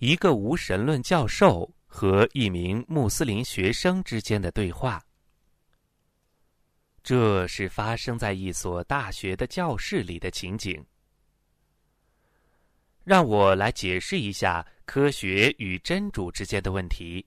[0.00, 5.04] 一个无神论教授和一名穆斯林学生之间的对话。
[7.02, 10.82] 这是发生在一所大学的教室里的情景。
[13.04, 17.26] 让我来解释一下科学与真主之间的问题。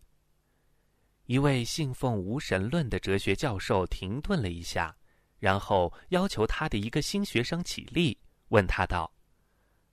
[1.26, 4.96] 一位信奉无神论的哲学教授停顿了一下，
[5.38, 8.18] 然后要求他的一个新学生起立，
[8.48, 9.14] 问他道：“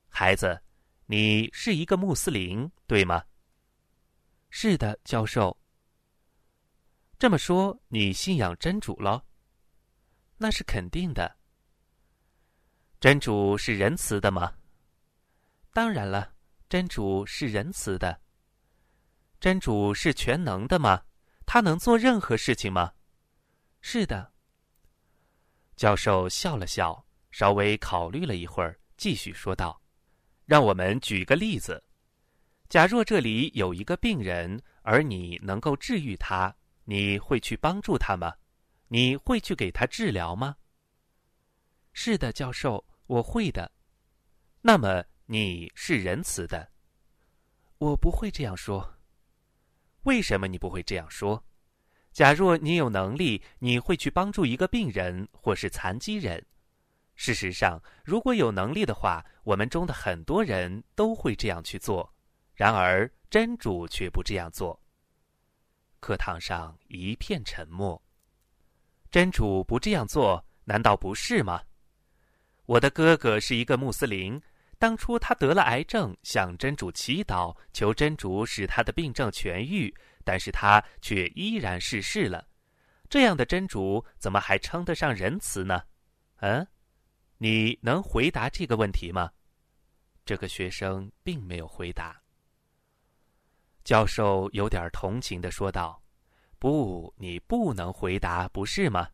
[0.09, 0.59] 孩子，
[1.11, 3.25] 你是一个穆斯林，对吗
[4.49, 5.59] ？”“是的，教授。
[7.19, 9.25] ”“这么说，你信仰真主了
[10.39, 11.37] ？”“那是肯定的。
[13.01, 14.55] ”“真主是仁慈的吗
[15.75, 16.33] ？”“当然了，
[16.69, 18.21] 真主是仁慈的。
[19.41, 21.03] ”“真主是全能的吗？”
[21.45, 22.93] 他能做任何事情吗？
[23.81, 24.33] 是的。
[25.75, 29.80] 教授笑了笑，稍微考虑了一会儿，继续说道
[30.51, 31.81] ：“让我们举个例子。
[32.69, 38.35] 假若这里有一个病人，而你能够治愈他，你会去帮助他吗？
[38.89, 40.57] 你会去给他治疗吗？”
[41.95, 43.71] 是的，教授，我会的。
[44.61, 46.69] 那么你是仁慈的。
[47.79, 48.99] 我不会这样说。
[50.03, 51.45] 为什么你不会这样说？
[52.11, 56.45] 假若你有能力，你会去帮助一个病人或是残疾人。
[57.21, 62.11] 事实上，如果有能力的话，我们中的很多人都会这样去做。
[62.55, 64.81] 然而，真主却不这样做。
[66.01, 68.03] 课堂上一片沉默。
[69.11, 71.61] 真主不这样做，难道不是吗？
[72.65, 74.41] 我的哥哥是一个穆斯林。
[74.79, 82.49] 当初他得了癌症，向真主祈祷，求真主使他的病症痊愈，但是他却依然逝世了。
[83.11, 85.83] 这样的真主怎么还称得上仁慈呢？
[86.37, 86.67] 嗯，
[87.43, 89.31] 你能回答这个问题吗？
[90.27, 92.21] 这个学生并没有回答。
[93.83, 96.03] 教授有点同情的说道
[96.61, 99.09] ：“不，你不能回答，不是吗？”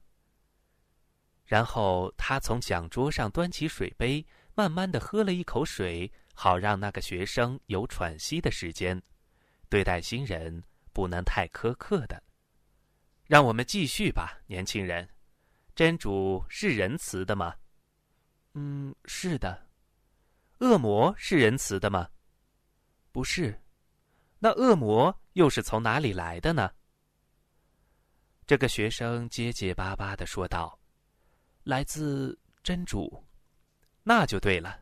[1.47, 4.27] 然后他从讲桌上端起水杯。
[4.59, 9.03] 慢慢的喝了一口水，好让那个学生有喘息的时间。
[9.69, 12.23] 对待新人不能太苛刻的。
[13.27, 15.07] 让我们继续吧，年轻人。
[15.75, 17.55] 真主是仁慈的吗？
[18.59, 19.67] 嗯，是的。
[20.61, 22.09] 恶魔是仁慈的吗？
[23.13, 23.63] 不是。
[24.39, 26.71] 那恶魔又是从哪里来的呢？
[28.47, 30.81] 这个学生结结巴巴的说道
[31.65, 33.23] ：“来自真主。”
[34.03, 34.81] 那就对了，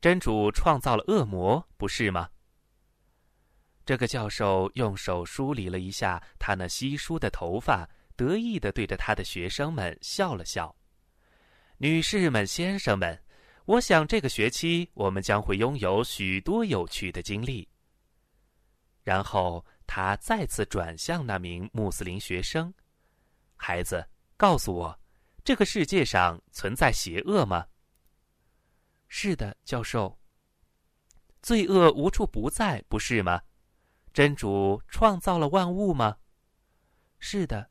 [0.00, 2.30] 真主创造了恶魔，不是吗？
[3.84, 7.86] 这个教授用手梳理了一下他那稀疏的头发，
[8.16, 10.74] 得意的对着他的学生们笑了笑。
[11.82, 13.20] 女士们、先生们，
[13.64, 17.68] 我想这个学期我们将会拥有许多有趣的经历。
[19.02, 22.72] 然后他再次转向那名穆斯林学生
[23.58, 24.96] ：“孩子，告诉我，
[25.42, 27.66] 这个世界上存在邪恶吗？”
[29.10, 30.16] 是的，教授。
[31.42, 33.42] 罪恶无处不在，不是吗？
[34.12, 36.16] 真主创造了万物吗？
[37.18, 37.68] 是的。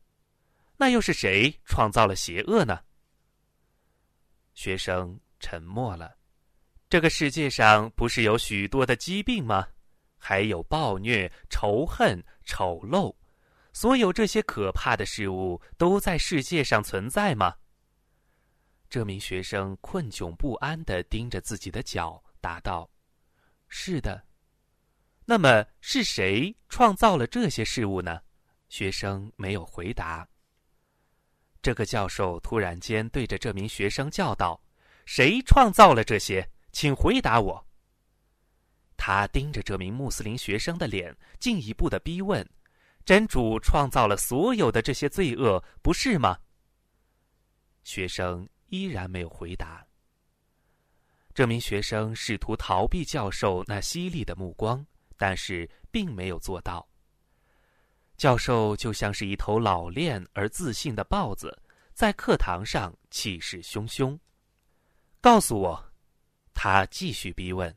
[0.75, 2.77] 那又是谁创造了邪恶呢？
[4.61, 6.15] 学生沉默了。
[6.87, 9.67] 这个世界上不是有许多的疾病吗？
[10.19, 13.11] 还有暴虐、仇恨、丑陋，
[13.73, 17.55] 所有这些可怕的事物都在世界上存在吗？
[18.87, 22.87] 这名学生困窘不安的盯着自己的脚，答道
[23.67, 24.23] ：“是的。”
[25.25, 28.21] 那么是谁创造了这些事物呢？
[28.69, 30.27] 学生没有回答。
[31.61, 34.61] 这个教授突然间对着这名学生叫道
[35.05, 36.47] ：“谁创造了这些？
[36.71, 37.65] 请回答我！”
[38.97, 42.47] 他盯着这名穆斯林学生的脸，进一步的逼问
[43.05, 46.37] ：“真主创造了所有的这些罪恶，不是吗？”
[47.83, 48.47] 学生。
[48.71, 49.85] 依然没有回答。
[51.33, 54.85] 这名学生试图逃避教授那犀利的目光，
[55.17, 56.87] 但是并没有做到。
[58.21, 61.59] 教授就像是一头老练而自信的豹子，
[61.91, 64.15] 在课堂上气势汹汹。
[65.19, 65.91] 告诉我，
[66.53, 67.75] 他继续逼问：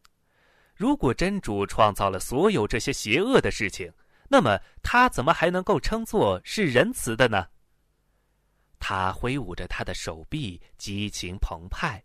[0.74, 3.90] 如果真主创造了所有这些邪恶的事情，
[4.28, 7.46] 那么他怎么还能够称作是仁慈的呢？
[8.78, 12.04] 他挥舞着他的手臂，激情澎湃。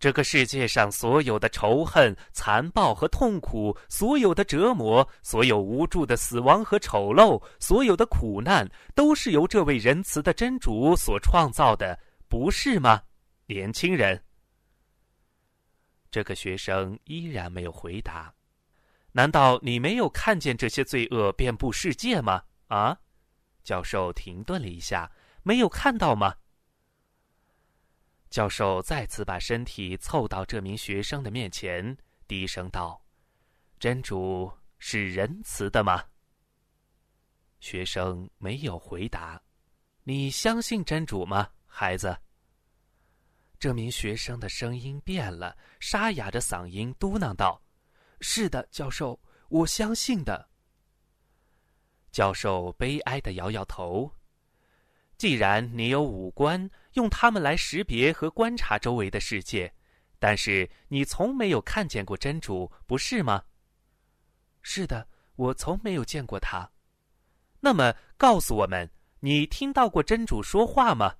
[0.00, 13.02] 这个世界上所有的仇恨、残暴和痛苦，所有的折磨，所有无助的死亡和丑陋，所有的苦难，都是由这位仁慈的真主所创造的，不是吗，
[13.44, 14.18] 年轻人？
[16.10, 18.32] 这个学生依然没有回答。
[19.12, 22.42] 难道你没有看见这些罪恶遍布世界吗？
[22.68, 22.96] 啊？
[23.62, 25.12] 教授停顿了一下，
[25.42, 26.34] 没有看到吗？
[28.30, 31.96] 教授再次把身体凑到这名学生的面前，
[32.28, 33.04] 低声道
[33.80, 36.04] ：“真主是仁慈的吗？”
[37.58, 39.42] 学生没有回答。
[40.04, 42.16] 你相信真主吗，孩子？
[43.58, 47.60] 这名学生的声音变了，沙哑着嗓音嘟囔道
[48.22, 50.48] ：“是的，教授，我相信的。”
[52.12, 54.10] 教授悲哀的摇摇头。
[55.18, 59.72] 既然你有五官，用它们来识别和观察周围的世界，
[60.18, 63.44] 但是你从没有看见过真主，不是吗？
[64.62, 66.70] 是的，我从没有见过他。
[67.60, 68.90] 那么，告诉我们，
[69.20, 71.14] 你听到过真主说话吗？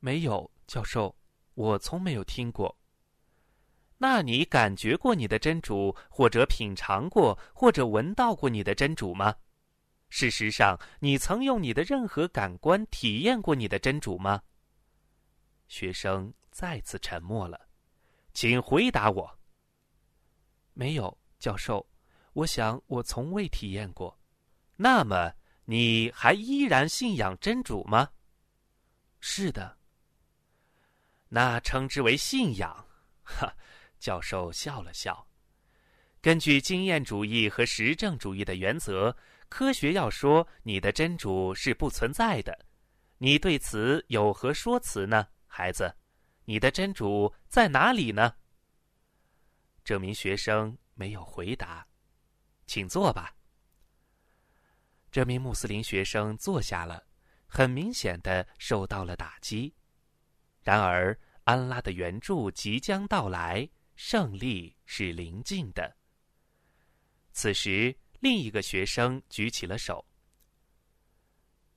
[0.00, 1.16] 没有，教授，
[1.54, 2.76] 我从没有听过。
[3.98, 9.34] 那你感觉过你的真主，或者品尝过，或者闻到过你的真主吗？
[10.08, 14.42] 事实上，你曾用你的任何感官体验过你的真主吗？
[15.70, 17.58] 学生再次沉默了，
[18.34, 19.38] 请回答我。
[20.74, 21.88] 没有，教授，
[22.34, 24.20] 我想我从未体验过。
[24.76, 25.32] 那么。
[25.66, 28.10] 你还依然信仰真主吗？
[29.20, 29.78] 是的。
[31.28, 32.88] 那称之为信仰。
[33.22, 33.54] 哈，
[34.00, 35.24] 教授笑了笑。
[36.20, 39.16] 根据经验主义和实证主义的原则，
[39.48, 42.66] 科学要说你的真主是不存在的。
[43.18, 45.92] 你对此有何说辞呢，孩子？
[46.44, 48.36] 你的真主在哪里呢？
[49.82, 51.84] 这名学生没有回答。
[52.66, 53.34] 请坐吧。
[55.10, 57.04] 这名穆斯林学生坐下了，
[57.48, 59.74] 很明显的受到了打击。
[60.62, 65.96] 然而，安拉的援助即将到来，胜利是临近的。
[67.32, 70.06] 此时，另一个学生举起了手：“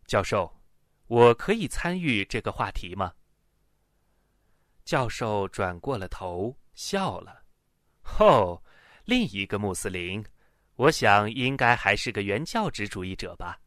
[0.05, 0.61] 教授，
[1.07, 3.15] 我可以参与这个话题吗？”
[4.85, 7.43] 教授转过了头，笑了
[8.19, 8.61] ：“哦，
[9.05, 10.23] 另一个穆斯林。”
[10.75, 13.61] 我想应该还是个原教旨主义者吧。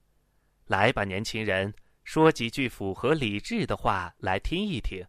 [0.67, 1.73] 来吧，年轻人，
[2.03, 5.07] 说几句符合理智的话来听一听。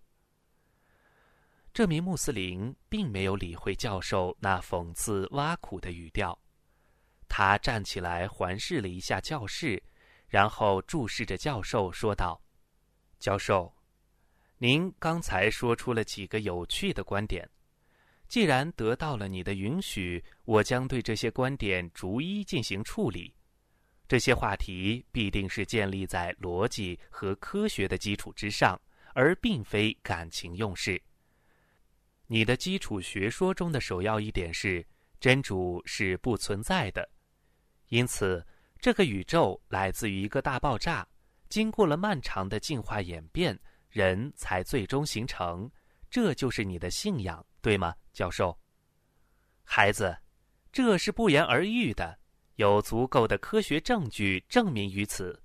[1.73, 6.39] 这名穆斯林并没有理会教授那讽刺挖苦的语调，
[7.27, 9.81] 他站起来环视了一下教室，
[10.27, 12.39] 然后注视着教授说道
[13.17, 13.73] ：“教授，
[14.57, 17.49] 您刚才说出了几个有趣的观点。”
[18.27, 23.33] 既然得到了你的允许，我将对这些观点逐一进行处理。
[24.05, 28.79] 这些话题必定是建立在逻辑和科学的基础之上，
[29.13, 31.01] 而并非感情用事。
[32.25, 34.85] 你的基础学说中的首要一点是
[35.21, 37.09] 真主是不存在的，
[37.87, 38.45] 因此
[38.79, 41.07] 这个宇宙来自于一个大爆炸，
[41.47, 43.57] 经过了漫长的进化演变，
[43.97, 45.67] 人才最终形成。
[46.07, 47.95] 这就是你的信仰，对吗？
[48.13, 48.55] 教授，
[49.63, 50.15] 孩子，
[50.71, 52.19] 这是不言而喻的，
[52.57, 55.41] 有足够的科学证据证明于此。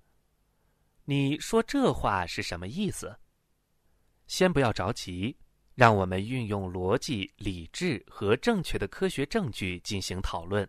[1.07, 3.19] 你说这话是什么意思？
[4.27, 5.35] 先不要着急，
[5.75, 10.69] 让我们运用逻辑、理智和正确的科学证据进行讨论。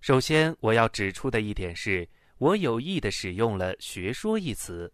[0.00, 2.06] 首先，我要指出的一点是，
[2.36, 4.92] 我有意的使用了“学说”一词。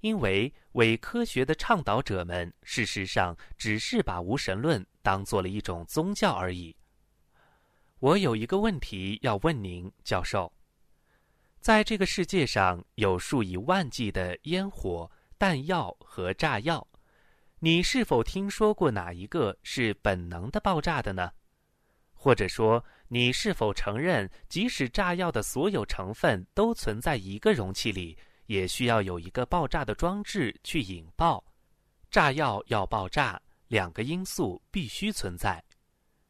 [0.00, 6.76] 因为伪科学的倡导者们，事实上只是把无神论当做了一种宗教而已。
[7.98, 10.52] 我有一个问题要问您，教授：
[11.60, 16.86] 在这个世界上有数以万计的烟火、弹药和炸药，
[17.58, 21.32] 你是否听说过哪一个是本能的爆炸的呢？
[22.12, 28.18] 或者说，你是否承认，即使炸药的所有成分都存在一个容器里？
[28.46, 31.44] 也需要有一个爆炸的装置去引爆，
[32.10, 35.62] 炸药要爆炸，两个因素必须存在：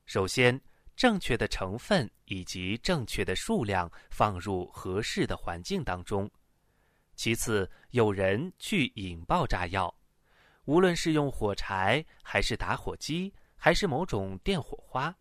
[0.07, 0.59] 首先，
[0.97, 6.27] 正确的成分以及正确的数量放入合适的环境当中；
[7.15, 9.95] 其次，有人去引爆炸药，
[10.65, 15.15] 无论是用火柴，还是打火机，还是某种电火花。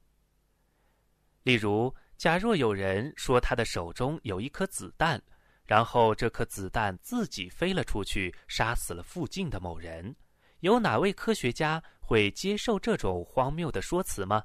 [1.43, 5.21] 例如，假若有人说他的手中有一颗子弹。
[5.65, 10.15] 然后这颗子弹自己飞了出去，杀死了附近的某人。
[10.59, 14.43] 有哪位科学家会接受这种荒谬的说辞吗？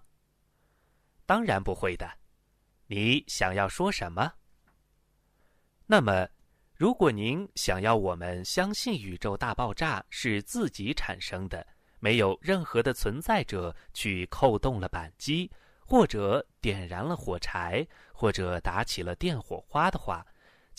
[1.26, 2.10] 当然不会的。
[2.86, 4.32] 你想要说什么？
[5.86, 6.28] 那么，
[6.74, 11.66] 如果您想要我们相信宇宙大爆炸是自己产生的，
[11.98, 15.50] 没有任何的存在者去扣动了扳机，
[15.80, 20.26] 或者点燃了火柴，或者打起了电火花的话，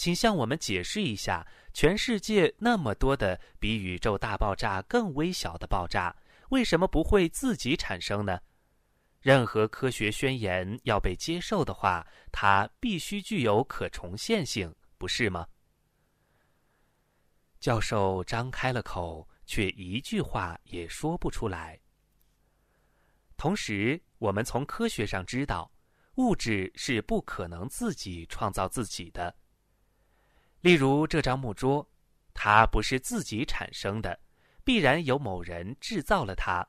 [0.02, 6.16] 请向我们解释一下：全世界那么多的比宇宙大爆炸更微小的爆炸，
[6.50, 8.42] 为什么不会自己产生呢？
[9.20, 15.48] 任何科学宣言要被接受的话，它必须具有可重现性，不是吗？
[17.60, 21.80] 教授张开了口，却一句话也说不出来。
[23.38, 25.72] 同时，我们从科学上知道，
[26.16, 29.36] 物质是不可能自己创造自己的。
[30.62, 31.88] 例如这张木桌，
[32.34, 34.20] 它不是自己产生的，
[34.64, 36.68] 必然有某人制造了它。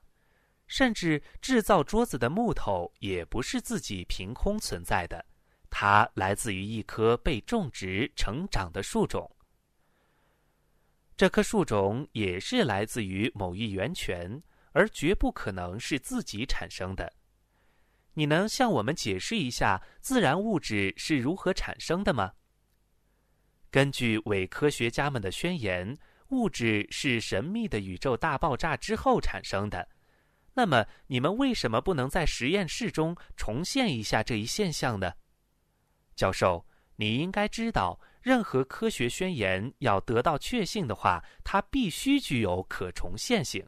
[0.67, 5.25] 甚至制造桌子的木头也不是自己凭空存在的，
[5.71, 9.31] 它来自于一棵被种植成长的树种。
[11.17, 14.43] 这棵树种也是来自于某一源泉。
[14.75, 17.13] 而绝不可能是自己产生的。
[18.15, 22.33] 你能向我们解释一下自然物质是如何产生的吗？
[23.73, 25.97] 根据伪科学家们的宣言，
[26.29, 29.88] 物质是神秘的宇宙大爆炸之后产生的。
[30.52, 35.11] 那么，你们为什么不能在实验室中重现一下这一现象呢？
[36.14, 43.67] 教授，你应该知道，任何科学宣言要得到确信的话，它必须具有可重现性。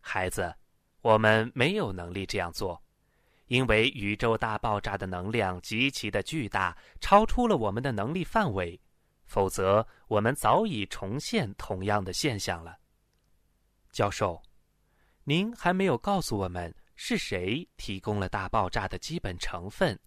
[0.00, 0.52] 孩子，
[1.02, 2.82] 我们没有能力这样做，
[3.46, 8.80] 因为宇宙大爆炸的能量极其的巨大，超出了我们的能力范围。
[9.34, 12.78] 否则，我们早已重现同样的现象了。
[13.90, 14.40] 教授，
[15.24, 19.98] 您还没有告诉我们是谁提供了大爆炸的基本成分，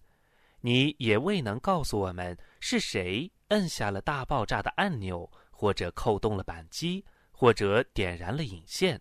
[0.62, 8.98] 你也未能告诉我们是谁摁下了大爆炸的按钮，或者扣动了扳机，或者点燃了引线。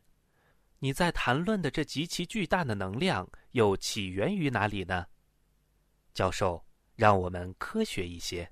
[0.79, 5.05] 你在谈论的这极其巨大的能量又起源于哪里呢？
[6.13, 6.65] 教授，
[6.97, 8.51] 让我们科学一些。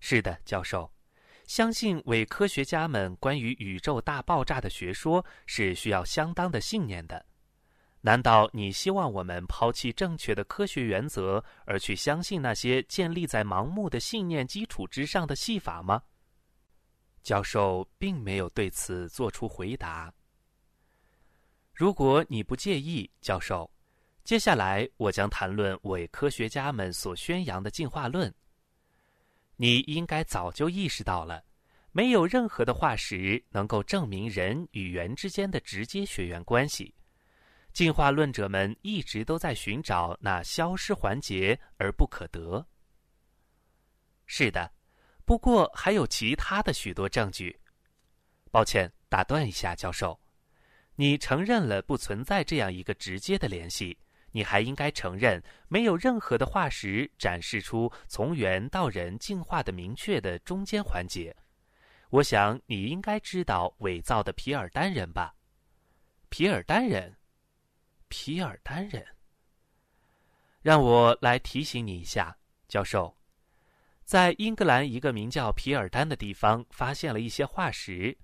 [0.00, 0.90] 是的，教授，
[1.46, 7.24] 相信伪科学家们关于宇宙大爆炸的学说是需要相当的信念的。
[8.00, 16.00] 难道你希望我们抛弃正确的科学原则，而去相信那些建立在盲目的信念基础之上的戏法吗？
[17.22, 20.14] 教授并没有对此做出回答。
[21.74, 23.68] 如果你不介意，教授，
[24.22, 28.32] 接下来我将谈论伪科学家们所宣扬的进化论。
[29.60, 31.44] 你应该早就意识到了，
[31.90, 36.94] 没有任何的化石能够证明人与猿之间的直接血缘关系。
[37.72, 42.64] 进化论者们一直都在寻找那消失环节而不可得。
[44.26, 44.72] 是的，
[45.24, 47.58] 不过还有其他的许多证据。
[48.50, 50.18] 抱歉，打断一下，教授。
[50.94, 53.98] 你承认了不存在这样一个直接的联系，
[54.32, 61.34] 你还应该承认没有任何的化石展示出从猿到人进化的明确的中间环节。
[62.10, 65.34] 我想你应该知道伪造的皮尔丹人吧？
[66.30, 67.16] 皮尔丹人，
[68.08, 69.06] 皮尔丹人。
[70.60, 73.16] 让我来提醒你一下，教授，
[74.04, 78.16] 在英格兰一个名叫皮尔丹的地方发现了一些化石。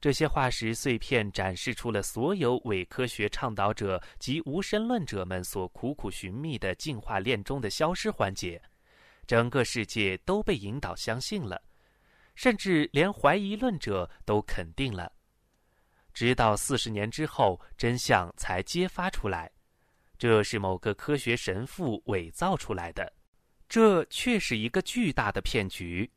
[0.00, 8.60] 这些化石碎片展示出了所有伪科学倡导者及无神论者们所苦苦寻觅的进化链中的消失环节，
[9.26, 11.60] 整个世界都被引导相信了，
[12.34, 15.12] 甚至连怀疑论者都肯定了。
[16.14, 19.50] 直到四十年之后，真相才揭发出来，
[20.16, 23.12] 这是某个科学神父伪造出来的，
[23.68, 26.10] 这却是一个巨大的骗局。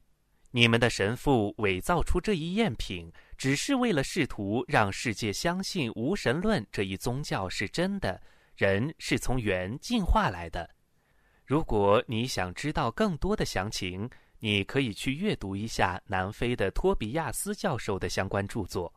[0.55, 3.11] 你们的神父伪造出这一赝品。
[3.43, 8.23] 只是为了试图让世界相信无神论这一宗教是真的，
[8.55, 10.73] 人是从猿进化来的。
[11.43, 14.09] 如果你想知道更多的详情，
[14.39, 18.93] 你可以去阅读一下南非的托比亚斯教授的相关著作。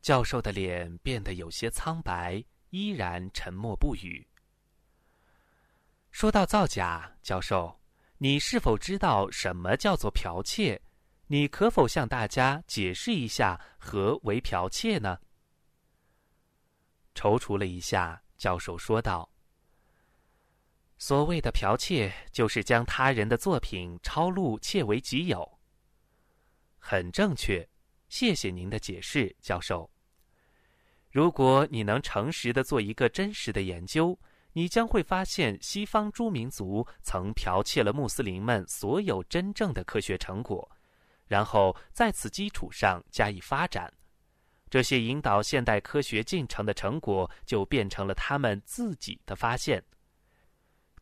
[0.00, 4.24] 教授的脸变得有些苍白，依然沉默不语。
[6.12, 7.76] 说到造假，教授，
[8.18, 10.80] 你是否知道什么叫做剽窃？
[11.32, 15.18] 你可否向大家解释一下何为剽窃呢？
[17.14, 19.26] 踌躇了一下，教授说道
[20.98, 25.58] ：“所谓的剽窃，就是将他人的作品抄录窃为己有。”
[26.76, 27.66] 很正确，
[28.10, 29.90] 谢谢您的解释，教授。
[31.10, 34.18] 如果你能诚实的做一个真实的研究，
[34.52, 40.70] 你将会发现西方诸民族曾剽窃了穆斯林们所有真正的科学成果。
[41.32, 43.90] 然后在此基础上加以发展，
[44.68, 49.82] 这些引导现代科学进程的成果就变成了他们自己的发现。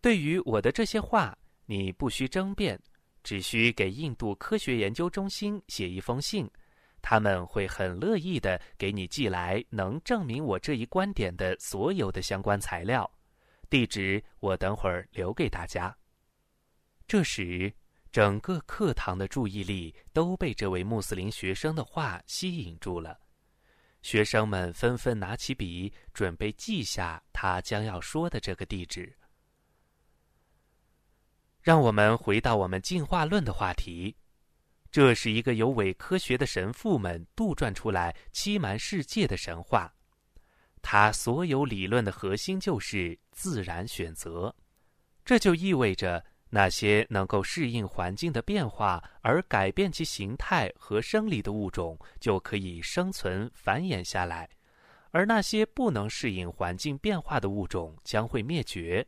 [0.00, 2.80] 对于我的这些话，你不需争辩，
[3.24, 6.48] 只需给印度科学研究中心写一封信，
[7.02, 13.10] 他们会很乐意的给你寄来能证明我这一观点的所有的相关材料。
[13.68, 15.92] 地址我等会儿留给大家。
[17.08, 17.74] 这时，
[18.12, 23.18] 整个课堂的注意力都被这位穆斯林学生的话吸引住了，
[24.02, 29.16] 学生们纷纷拿起笔，准备记下他将要说的这个地址。
[31.60, 34.16] 让我们回到我们进化论的话题。
[34.90, 39.94] 这是一个由伪科学的神父们杜撰出来欺瞒世界的神话。
[40.82, 44.52] 他所有理论的核心就是自然选择。
[45.24, 54.50] 这就意味着那些能够适应环境的变化而改变其形态和生理的物种就可以生存繁衍下来，
[55.12, 59.06] 而那些不能适应环境变化的物种将会灭绝。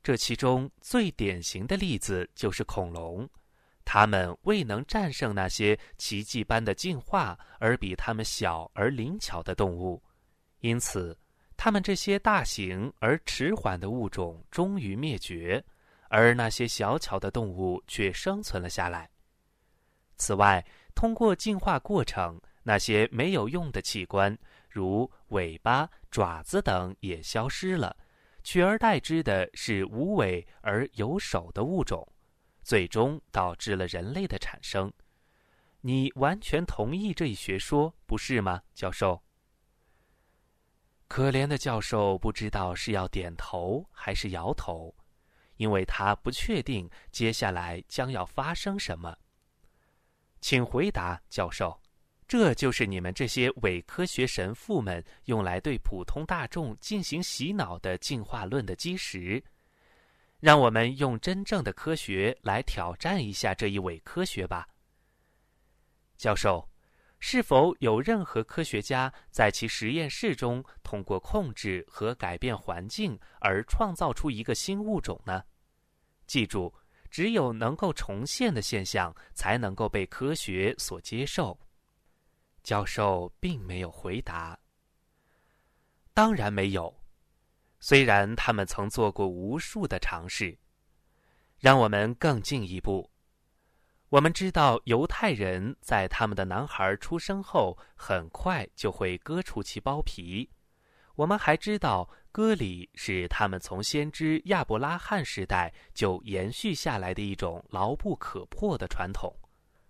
[0.00, 3.28] 这其中最典型的例子就是恐龙，
[3.84, 10.00] 它们未能战胜那些奇迹般的进化而比它们小而灵巧的动物，
[10.60, 11.18] 因此，
[11.56, 15.64] 它们这些大型而迟缓的物种终于灭绝，
[16.08, 19.10] 而那些小巧的动物却生存了下来。
[20.16, 24.36] 此外，通过进化过程，那些没有用的器官，
[24.68, 27.96] 如尾巴、爪子等也消失了。
[28.42, 32.06] 取而代之的是无尾而有手的物种，
[32.62, 34.92] 最终导致了人类的产生。
[35.80, 39.20] 你完全同意这一学说，不是吗，教授？
[41.08, 44.94] 可怜的教授不知道是要点头还是摇头，
[45.56, 49.16] 因为他不确定接下来将要发生什么。
[50.40, 51.78] 请回答，教授。
[52.28, 59.42] 这就是你们这些伪科学神父们用来对普通大众进行洗脑的进化论的基石。
[60.40, 64.68] 让我们用真正的科学来挑战一下这一伪科学吧，
[66.16, 66.68] 教授。
[67.18, 75.42] 是否有任何科学家在其实验室中通过控制和改变环境而创造出一个新物种呢？
[76.26, 76.72] 记住，
[77.10, 81.58] 只有能够重现的现象才能够被科学所接受。
[82.62, 84.58] 教授并没有回答。
[86.12, 86.94] 当然没有，
[87.80, 90.56] 虽然他们曾做过无数的尝试。
[91.58, 93.10] 让我们更进一步。
[94.08, 100.48] 我们知道犹太人在他们的男孩出生后很快就会割除其包皮。
[101.14, 109.34] 我们还知道割礼是他们从先知亚伯拉罕时代就延续下来的一种牢不可破的传统。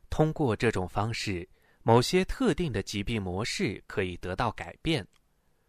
[0.09, 1.49] 通过这种方式。
[1.87, 5.07] 某些特定的疾病模式可以得到改变。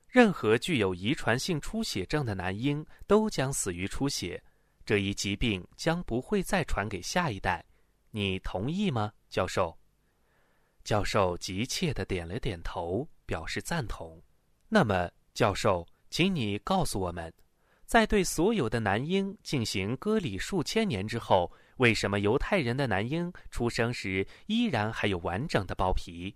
[0.07, 4.43] 任何具有遗传性出血症的男婴都将死于出血，
[4.83, 7.63] 这一疾病将不会再传给下一代。
[8.17, 9.77] 你同意吗，教授？
[10.83, 14.19] 教授急切地点了点头，表示赞同。
[14.67, 17.31] 那么，教授，请你告诉我们，
[17.85, 21.51] 在对所有的男婴进行割礼数千年之后。
[21.77, 26.35] 为什么犹太人的男婴出生时依然还有完整的包皮？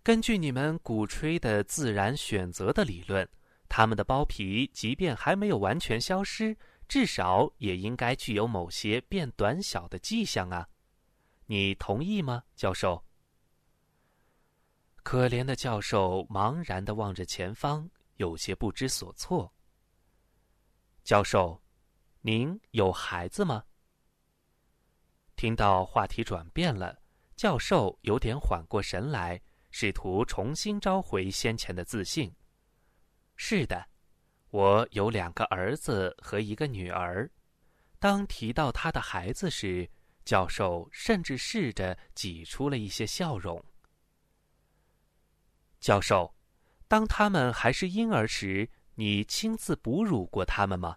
[0.00, 3.28] 根据你们鼓吹的自然选择的理论，
[3.68, 10.68] 他们的包皮即便还没有完全消失，至少也应该具有某些变短小的迹象啊！
[11.46, 13.04] 你同意吗，教授？
[15.04, 19.52] 可怜的教授茫然地望着前方，有些不知所措。
[21.04, 21.62] 教授，
[22.20, 23.64] 您有孩子吗？
[25.36, 27.00] 听到话题转变了，
[27.36, 32.34] 教授有点缓过神来，试图重新召回先前的自信。
[33.36, 33.86] 是的，
[34.50, 37.30] 我有两个儿子和一个女儿。
[38.00, 39.88] 当提到他的孩子时，
[40.26, 43.64] 教授甚至试着挤出了一些笑容。
[45.80, 46.34] 教授，
[46.88, 50.96] 当他们还是婴儿时，你亲自哺乳过他们吗？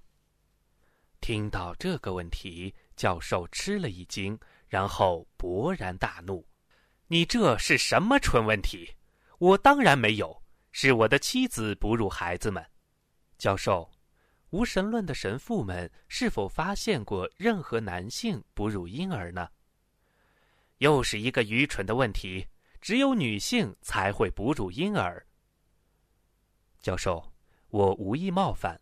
[1.22, 2.76] 听到这个问题。
[2.96, 4.38] 教授吃了一惊，
[4.68, 6.46] 然后勃然大怒
[7.08, 8.94] ：“你这是什么蠢问题？
[9.38, 12.62] 我当然没有，是我的妻子哺乳孩子们。”
[13.39, 13.89] 教授，
[14.52, 19.50] 无神论的神父们是否发现过任何男性哺乳婴儿呢？
[20.78, 22.48] 又是一个愚蠢的问题。
[22.82, 25.26] 只有女性才会哺乳婴儿。
[26.82, 27.30] 教授，
[27.68, 28.80] 我无意冒犯，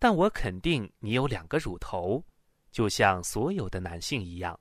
[0.00, 2.24] 但我肯定你有两个乳头。
[2.72, 4.58] 就像所有的男性一样，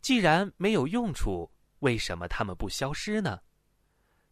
[0.00, 3.40] 既然没有用处，为什么他们不消失呢？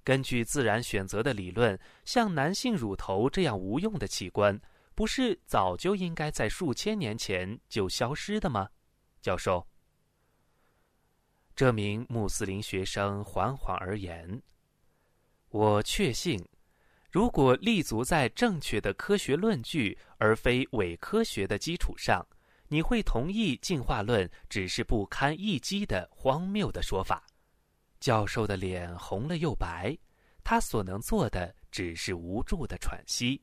[0.05, 4.61] 根据自然选择的理论，像男性乳头这样无用的器官，
[4.95, 8.69] 不是早就应该在数千年前就消失的吗？
[9.21, 9.67] 教授，
[11.57, 14.43] 这名穆斯林学生缓缓而言
[15.51, 16.45] ：“我确信，
[17.11, 22.25] 如果立足在正确的科学论据而非伪科学的基础上，
[22.69, 27.25] 你会同意进化论只是不堪一击的荒谬的说法。”
[27.99, 29.97] 教授的脸红了又白，
[30.45, 33.43] 他所能做的只是无助的喘息。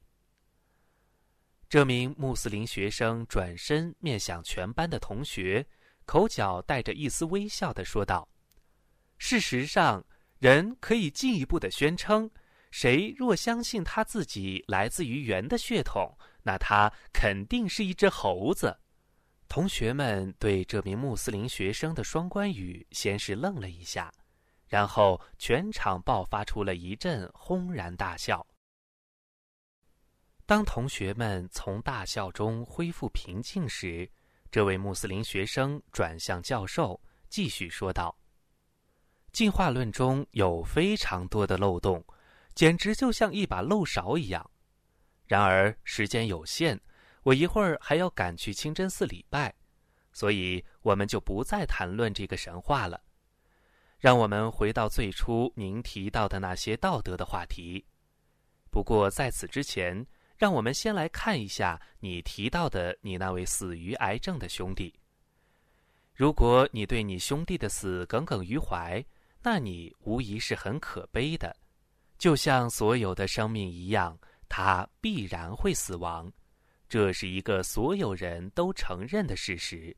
[1.71, 5.65] 这名穆斯林学生转身面向全班的同学，
[6.05, 8.27] 口角带着一丝微笑的说道
[9.17, 10.05] ：“事实上，
[10.39, 12.29] 人可以进一步的宣称，
[12.71, 18.77] 谁若相信他自己来自于猿的血统，那他肯定是一只猴子。”
[19.47, 24.11] 同学们对这名穆斯林学生的双关语先是愣了一下。
[24.67, 28.45] 然后，全场爆发出了一阵轰然大笑。
[30.45, 34.09] 当同学们从大笑中恢复平静时，
[34.49, 36.99] 这位穆斯林学生转向教授，
[37.29, 38.17] 继续说道
[39.31, 42.03] ：“进化论中有非常多的漏洞，
[42.53, 44.49] 简直就像一把漏勺一样。
[45.25, 46.77] 然而时间有限，
[47.23, 49.55] 我一会儿还要赶去清真寺礼拜，
[50.11, 53.01] 所以我们就不再谈论这个神话了。”
[53.97, 57.85] 让我们回到最初您提到的那些道德的话题。
[58.71, 60.03] 不过在此之前，
[60.41, 64.91] 让我们先来看一下你提到的你那位死于癌症的兄弟。
[66.15, 69.05] 如果你对你兄弟的死耿耿于怀，
[69.43, 71.55] 那你无疑是很可悲的。
[72.17, 74.17] 就像所有的生命一样，
[74.49, 76.27] 他必然会死亡，
[76.89, 79.95] 这是一个所有人都承认的事实，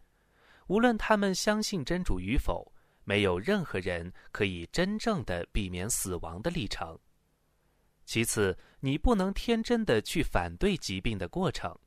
[0.67, 2.69] 无论他们相信真主与否。
[3.06, 6.99] 没有任何人可以真正的避免死亡的历程。
[8.05, 11.77] 其次，你不能天真的去反对疾病的过程，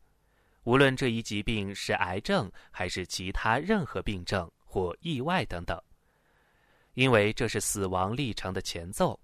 [0.64, 5.80] 无论这一疾病是癌症还是其他任何病症或意外等等，
[6.94, 9.18] 因为这是死亡历程的前奏。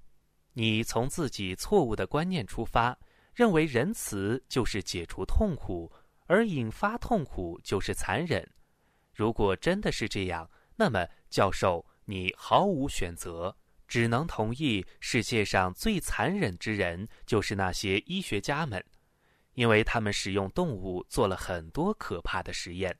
[0.53, 2.97] 你从自己错误的观念出发，
[3.35, 5.91] 认为仁慈就是解除痛苦，
[6.27, 8.47] 而引发痛苦就是残忍。
[9.15, 11.07] 如果真的是这样，那么。
[11.33, 13.57] 教授，你毫无选择，
[13.93, 18.83] 只能同意世界上最残忍之人就是那些医学家们，
[19.53, 22.97] 因为他们使用动物做了很多可怕的实验。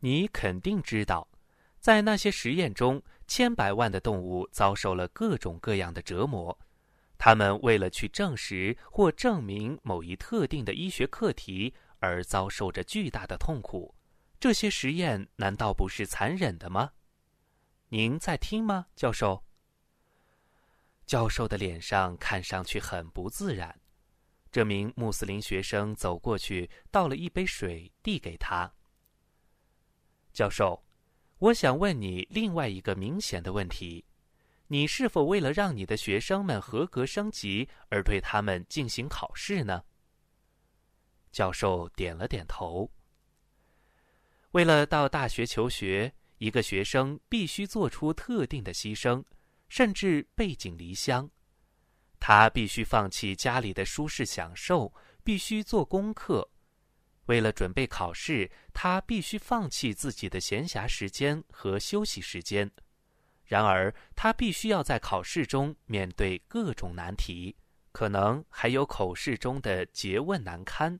[0.00, 1.26] 你肯定知道，
[1.80, 6.58] 在那些实验中，千百万的动物遭受了各种各样的折磨。
[7.16, 13.94] 他们为了去证实或证明某一特定的医学课题而遭受着巨大的痛苦。
[14.38, 16.90] 这些实验难道不是残忍的吗？
[17.88, 19.42] 您在听吗，教授？
[21.08, 23.80] 教授的脸上看上去很不自然。
[24.52, 28.70] 这名穆斯林学生走过去，倒了一杯水，递给他。
[30.34, 30.84] 教授，
[31.38, 34.04] 我想问你另外一个明显的问题：
[34.66, 39.82] 你是否为了让你的学生们合格升级而对他们进行考试呢？
[41.32, 42.90] 教授点了点头。
[44.50, 46.12] 为了到大学求学。
[46.40, 49.24] 一个学生必须做出特定的牺牲，
[49.68, 51.30] 甚至背井离乡。
[52.20, 56.50] 他必须放弃家里的舒适享受，必须做功课。
[57.26, 62.70] 为了准备考试，他必须放弃自己的闲暇时间和休息时间。
[63.44, 67.56] 然而，他必须要在考试中面对各种难题，
[67.92, 70.98] 可能还有口试中的诘问难堪。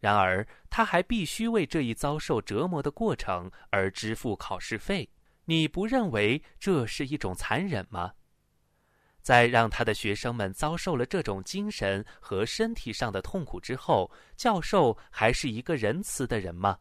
[0.00, 5.08] 然而，他还必须为这一遭受折磨的过程而支付考试费。
[5.48, 8.12] 你不认为这是一种残忍吗？
[9.22, 16.78] 在让他的学生们遭受了这种精神和身体上的痛苦之后，教授还是一个仁慈的人吗？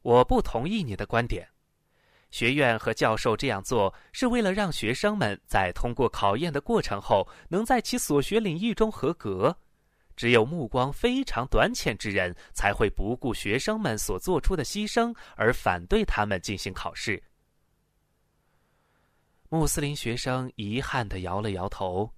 [0.00, 1.46] 我不同意你的观点。
[2.30, 9.54] 学院和教授这样做是为了让学生们在通过考验的过程后，能在其所学领域中合格。
[10.16, 17.22] 只有目光非常短浅之人，才会不顾学生们所做出的牺牲而反对他们进行考试。
[19.48, 22.10] 穆斯林学生遗憾的摇了摇头。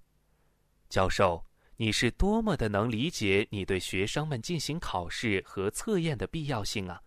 [0.89, 1.45] 教授，
[1.77, 7.03] 你是多么的能理解你对学生们进行考试和测验的必要性啊！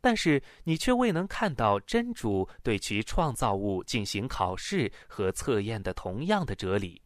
[0.00, 7.01] 但是你却未能看到真主对其创造物进行考试和测验的同样的哲理。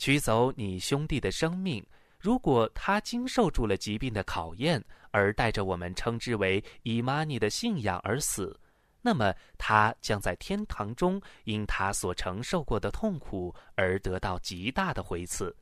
[0.00, 1.84] 取走你兄弟的生命，
[2.18, 8.58] 如果他经受住了疾病的考验，而带着我们称之为伊玛尼的信仰而死，
[9.02, 15.54] 那么他将在天堂中因他所承受过的痛苦而得到极大的回赐。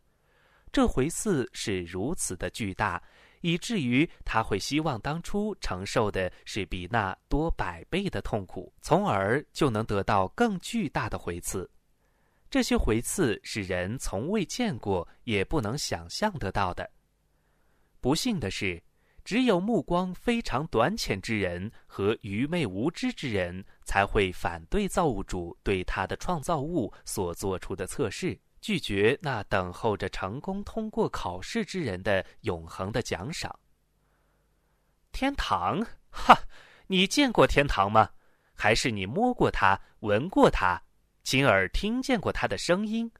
[0.70, 3.02] 这回赐是如此的巨大，
[3.40, 11.68] 以至于他会希望当初承受的是比那多百倍的痛苦，从而就能得到更巨大的回赐。
[12.50, 16.90] 这些回赐是人从未见过，也不能想象得到的。
[18.00, 18.82] 不幸的是。
[19.24, 33.54] 只有目光非常短浅之人和愚昧无知之人才会反对造物主对他的创造物所做出的测试，拒绝那等候着成功通过考试之人的永恒的奖赏。
[35.12, 36.34] 天堂，哈！
[36.86, 38.08] 你见过天堂吗？
[38.54, 40.82] 还是你摸过它、闻过它、
[41.30, 43.12] 亲耳听见过他的声音？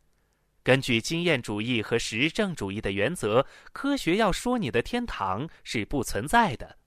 [0.63, 6.79] 根据经验主义和实证主义的原则，科学要说你的天堂是不存在的。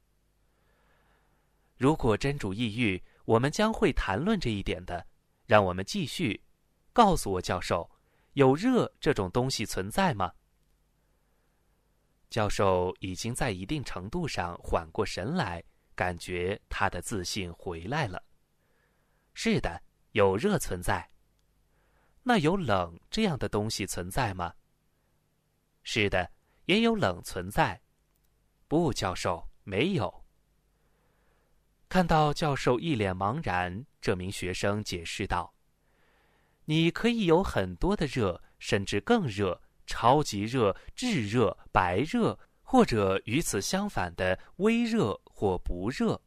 [1.77, 5.05] 如果真主抑郁，我们将会谈论这一点的。
[5.45, 6.41] 让我们继续，
[6.91, 7.87] 告诉我，教授，
[8.33, 10.33] 有热这种东西存在吗？
[12.31, 18.23] 教授已经在一定程度上缓过神来，感觉他的自信回来了。
[19.35, 21.10] 是的，有热存在。
[22.23, 24.53] 那有冷这样的东西存在吗？
[25.83, 26.31] 是的，
[26.65, 27.81] 也有冷存在。
[28.67, 30.23] 不，教授，没有。
[31.89, 35.53] 看到教授一脸茫然，这名学生解释道
[36.65, 46.21] ：“你可以有很多的热，甚至更热、超级热、炙热、白热，或者与此相反的微热或不热，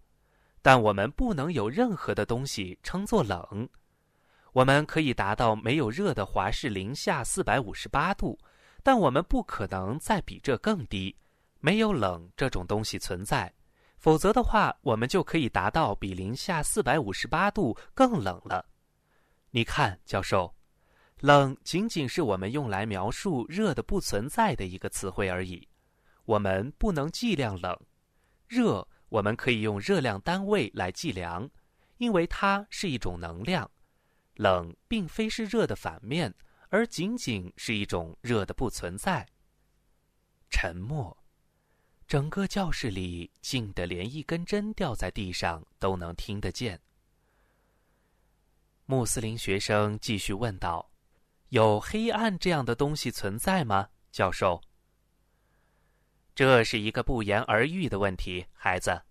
[0.61, 3.69] 但我们不能有任何的东西称作冷。”
[4.55, 8.39] 我们可以达到没有热的华氏零下四百五十八度，
[8.85, 11.17] 但我们不可能再比这更低。
[11.59, 13.53] 没有冷这种东西存在，
[13.99, 18.65] 否则的话，我们就可以达到比零下四百五十八度更冷了。
[19.51, 20.55] 你看，教授，
[21.19, 25.69] 冷仅仅是我们用来描述热的不存在的一个词汇而已。
[26.27, 27.77] 我们不能计量冷，
[28.47, 31.51] 热我们可以用热量单位来计量，
[31.97, 33.69] 因为它是一种能量。
[34.35, 36.35] 冷并非是热的反面，
[36.69, 39.27] 而仅仅是一种热的不存在。
[40.51, 41.17] 沉默，
[42.07, 46.81] 整个教室里静得连一根针掉在地上都能听得见。
[48.87, 50.91] 穆斯林学生继续问道
[51.49, 54.61] ：“有黑暗这样的东西存在吗，教授？”
[56.35, 59.03] 这是一个不言而喻的问题，孩子。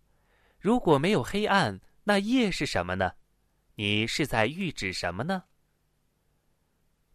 [0.59, 3.13] 如果没有黑暗，那夜是什么呢？
[3.75, 5.43] 你是在预指什么呢？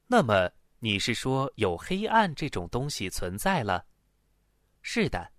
[0.07, 3.87] 那么你是说有黑暗这种东西存在了？
[4.83, 5.33] 是的。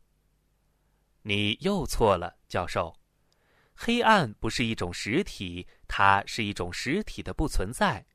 [1.22, 2.96] 你又错了，教授。
[3.74, 8.06] 黑暗不是一种实体，它是一种实体的不存在，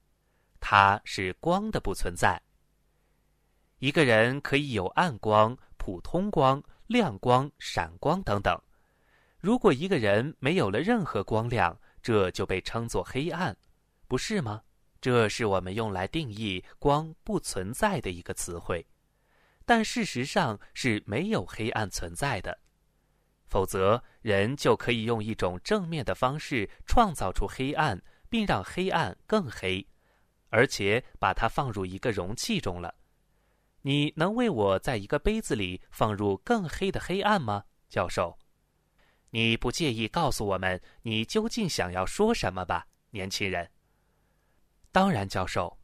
[0.60, 2.40] 它是光的不存在。
[3.78, 8.58] 一个人可以有暗光、普通光、亮光、闪光等等。
[9.38, 13.56] 如果一个人没有了任何光亮，这就被称作黑暗，
[14.06, 14.60] 不是吗？
[15.00, 18.86] 这是我们用来定义光不存在的一个词汇，
[19.64, 22.58] 但事实上是没有黑暗存在的。
[23.46, 29.88] 否则，人就可以用一种正面的方式创造出黑暗，并让黑暗更黑，
[30.50, 32.94] 而且把它放入一个容器中了。
[33.80, 38.38] 你能为我在一个杯子里放入更黑的黑暗吗，教授？
[39.34, 43.68] 你不介意告诉我们你究竟想要说什么吧，年轻人？
[44.92, 45.76] 当然，教授，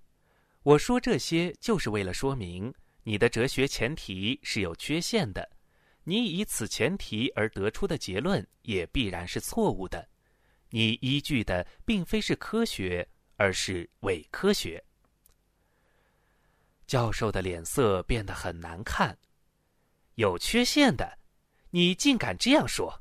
[0.62, 5.50] 我说这些就是为了说明你的哲学前提是有缺陷的，
[6.04, 10.08] 你以此前提而得出的结论也必然是错误的。
[10.68, 14.80] 你依据的并非是科学，而是伪科学。
[16.86, 19.18] 教授的脸色变得很难看。
[20.14, 21.18] 有缺陷的，
[21.70, 22.96] 你竟敢这样说！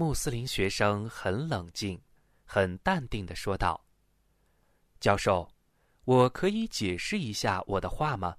[0.00, 2.00] 穆斯林学生很冷静、
[2.46, 3.84] 很淡定的说道
[4.98, 5.46] ：“教授，
[6.04, 8.34] 我可以解释一下我的话吗？”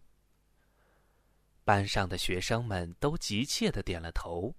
[1.63, 4.51] 班上的学生们都急切的点了头，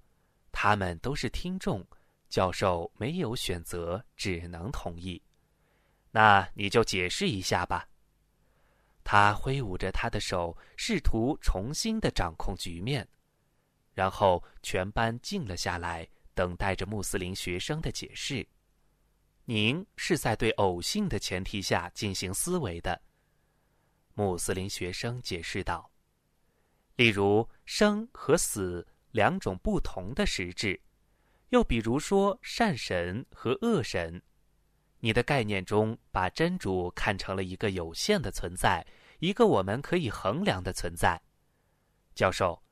[0.53, 1.85] 他们都是听众，
[2.29, 5.21] 教授没有选择，只能同意。
[6.13, 7.85] 那你就解释一下吧。
[9.03, 13.05] 他挥舞着他的手，试图重新的掌控局面，
[13.93, 16.09] 然后全班静了下来。
[16.35, 18.47] 等待着穆斯林学生的解释。
[19.45, 23.03] 您是在对偶性的前提下进行思维的，
[24.15, 25.91] 穆斯林学生解释道。
[26.97, 30.81] 例如，生和死两种不同的实质，
[31.49, 34.23] 又比如说善神和恶神，
[35.01, 38.87] 你的概念中把真主看成了一个有限的存在，
[39.19, 41.21] 一个我们可以衡量的存在。
[42.15, 42.63] 教授，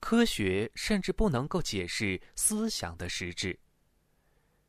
[0.00, 3.56] 科学甚至不能够解释思想的实质。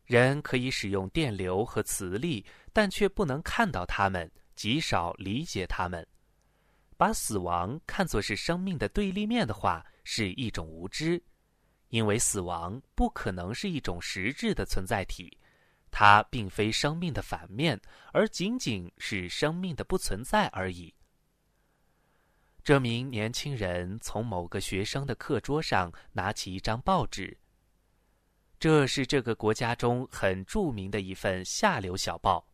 [0.05, 6.05] 人可以使用电流和磁力，但却不能看到它们，极少理解它们。
[6.97, 11.19] 把死亡看作是生命的对立面的话，是一种无知，
[11.87, 15.35] 因为死亡不可能是一种实质的存在体，
[15.89, 17.79] 它并非生命的反面，
[18.11, 20.93] 而仅仅是生命的不存在而已。
[22.63, 27.35] 这名年轻人从某个学生的课桌上拿起一张报纸。
[28.59, 32.45] 这是这个国家中很著名的一份下流小报。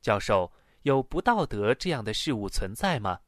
[0.00, 0.50] 教授，
[0.82, 3.20] 有不道德这样的事物存在吗？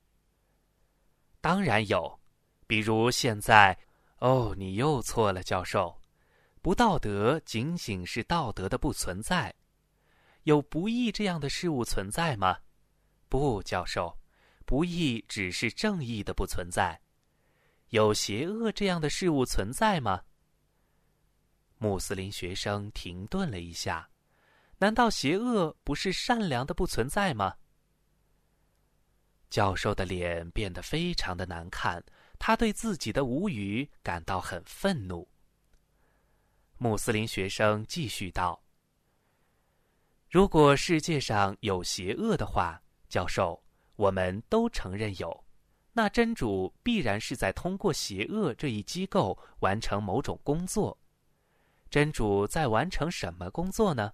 [1.42, 2.18] 当然有，
[2.66, 3.78] 比如现在。
[4.20, 6.00] 哦，你又错了，教授。
[6.62, 9.52] 不道德仅仅是道德的不存在。
[10.44, 12.56] 有不义这样的事物存在吗？
[13.28, 14.16] 不，教授。
[14.62, 17.00] 不义只是正义的不存在，
[17.90, 20.22] 有邪恶这样的事物存在吗？
[21.78, 24.08] 穆斯林学生停顿了一下，
[24.78, 27.56] 难道邪恶不是善良的不存在吗？
[29.50, 32.02] 教授的脸变得非常的难看，
[32.38, 35.28] 他对自己的无语感到很愤怒。
[36.78, 38.62] 穆斯林学生继续道
[40.30, 43.62] ：“如果世界上有邪恶的话，教授。”
[44.02, 45.44] 我们都承认有，
[45.92, 50.98] 那真主必然是在通过邪恶这一机构完成某种工作。
[51.88, 54.12] 真主在完成什么工作呢？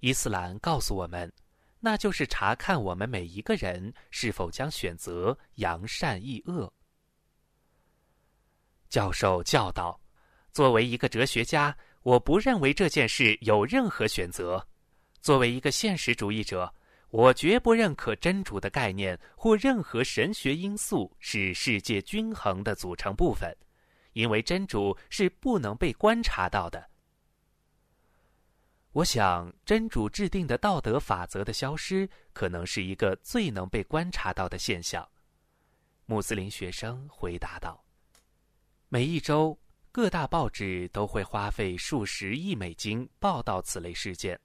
[0.00, 1.32] 伊斯兰告诉我们，
[1.78, 6.72] 那就是查看我们每一个人是否将选择扬善抑恶。
[8.88, 10.00] 教授教导：
[10.52, 14.66] 作为一个哲学家，我不认为这件事有任何选择。
[15.20, 16.74] 作为一个现实主义者。
[17.16, 23.56] 我绝不认可真主的概念或任何神学因素是世界均衡的组成部分，
[24.12, 26.90] 因为真主是不能被观察到的。
[28.92, 35.08] 我想，真主制定的道德法则的消失，可能是一个最能被观察到的现象。
[36.04, 37.82] 穆斯林学生回答道
[38.90, 39.58] ：“每一周，
[39.90, 44.38] 各大报纸都会花费数十亿美金报道此类事件。”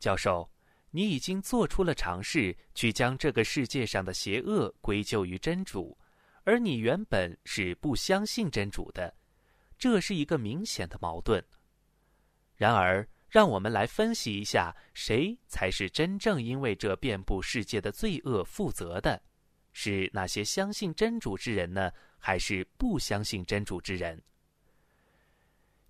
[0.00, 0.50] 教授。
[0.90, 5.96] 你已经做出了尝试，去将这个世界上的邪恶归咎于真主，
[6.44, 9.14] 而你原本是不相信真主的，
[9.78, 11.44] 这是一个明显的矛盾。
[12.56, 19.22] 然而，让我们来分析一下，谁才是真正因为这遍布世界的罪恶负责的？
[19.72, 24.20] 是那些相信真主之人呢，还是不相信真主之人？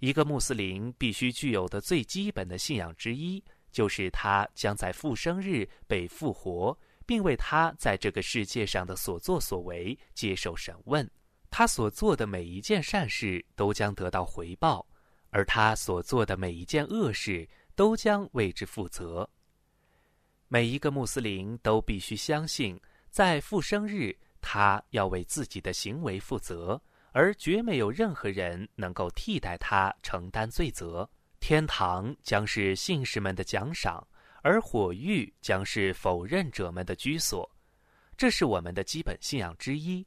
[0.01, 3.43] 一个穆斯林必须具有的最基本的信仰之一。
[3.71, 11.09] 就是他将在复生日被复活，并为他在这个世界上的所作所为接受审问。
[11.51, 14.87] 他所做的每一件善事都将得到回报，
[15.31, 19.29] 而他所做的每一件恶事都将为之负责。
[20.47, 26.81] 每一个穆斯林都必须相信，在复生日，他要为自己的行为负责，
[27.13, 31.09] 而绝没有任何人能够替代他承担罪责。
[31.41, 34.07] 天堂将是信士们的奖赏，
[34.43, 37.51] 而火狱将是否认者们的居所。
[38.17, 40.07] 这是我们的基本信仰之一。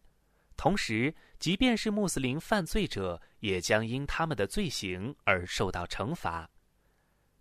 [0.55, 6.47] 同时，即便是穆斯林犯罪者，也将因他们的罪行而受到惩罚。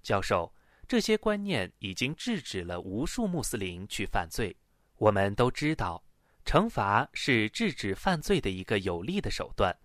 [0.03, 0.53] 教授，
[0.89, 4.57] 这些观念已经制止了无数穆斯林去犯罪。
[4.97, 6.03] 我们都知道，
[6.45, 9.77] 惩罚是制止犯罪的一个有力的手段。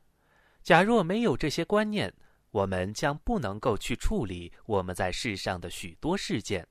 [0.64, 2.12] 假若没有这些观念，
[2.58, 6.68] 我们将不能够去处理我们在世上的许多事件，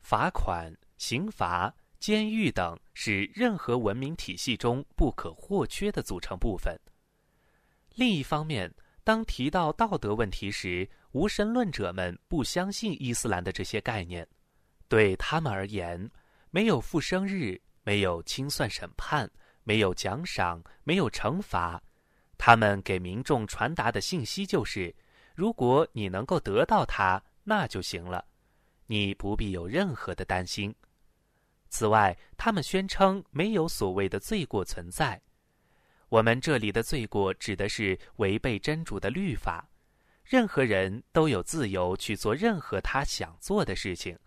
[0.00, 6.74] 罚款、刑罚、监狱等是任何文明体系中不可或缺的组成部分。
[7.94, 8.72] 另一方面，
[9.04, 14.26] 当提到道德问题时，无神论者们不相信伊斯兰的这些概念。
[14.88, 16.10] 对他们而言，
[16.50, 19.30] 没有复生日，没有清算审判，
[19.62, 21.82] 没有奖赏，没有惩罚。
[22.38, 24.94] 他们给民众传达的信息就是：
[25.34, 28.24] 如果你能够得到它，那就行了，
[28.86, 30.74] 你不必有任何的担心。
[31.68, 35.20] 此外，他们宣称没有所谓的罪过存在。
[36.08, 39.68] 我们这里的罪过指的是违背真主的律法。
[40.24, 44.18] 任何人都有自由去做任何他想做的事情，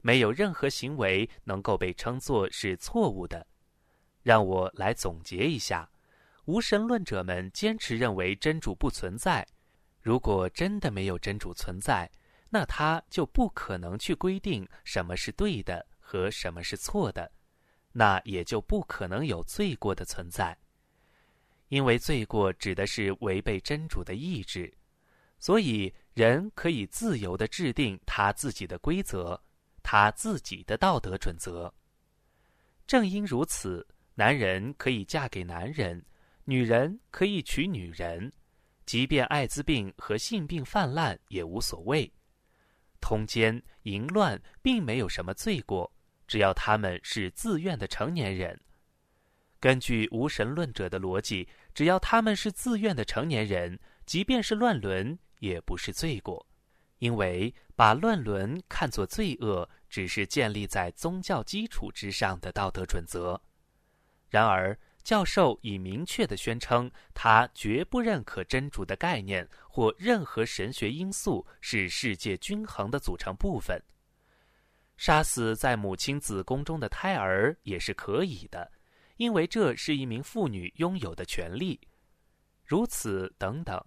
[0.00, 3.46] 没有任何行为能够被称作是错误的。
[4.22, 5.88] 让我来总结一下。
[6.44, 9.46] 无神论者们坚持认为真主不存在。
[10.00, 12.10] 如果真的没有真主存在，
[12.48, 17.30] 那他就不可能去规定什么是对的和什么是错的，
[17.92, 20.56] 那也就不可能有罪过的存在。
[21.68, 24.72] 因为罪过指的是违背真主的意志，
[25.38, 29.40] 所以人可以自由的制定他自己的规则，
[29.82, 31.72] 他自己的道德准则。
[32.88, 36.04] 正因如此，男人可以嫁给男人，
[36.50, 38.32] 女人可以娶女人，
[38.84, 42.12] 即便艾滋病和性病泛滥也无所谓。
[43.00, 45.92] 通奸淫乱并没有什么罪过，
[46.26, 48.60] 只要他们是自愿的成年人。
[49.60, 56.44] 根据无神论者的逻辑，只要他们是自愿的成年人，即便是乱伦也不是罪过，
[56.98, 63.40] 因为把乱伦看作罪恶，只是建立在宗教基础之上的道德准则。
[64.28, 73.80] 然而，教授已明确地宣称，他绝不认可真主的概念或任何神学因素是世界均衡的组成部分。
[74.96, 78.70] 杀死在母亲子宫中的胎儿也是可以的，
[79.16, 81.80] 因为这是一名妇女拥有的权利。
[82.64, 83.82] 如此等等，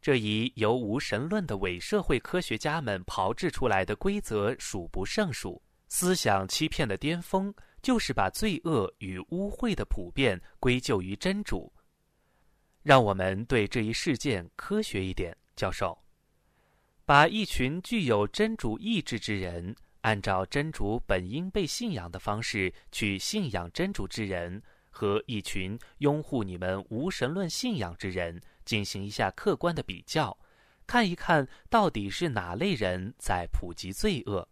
[0.00, 7.52] 这一由无神论的伪社会科学家们炮制出来的规则数不胜数，思想欺骗的巅峰。
[7.86, 11.72] 就是把罪恶与污秽的普遍归咎于真主。
[12.82, 15.96] 让我们对这一事件科学一点，教授。
[17.04, 24.60] 把一群具有真主意志之人，按照真主本应被信仰的方式去信仰真主之人，
[24.90, 30.36] 和一群拥护你们无神论信仰之人进行一下客观的比较，
[30.88, 34.48] 看一看到底是哪类人在普及罪恶。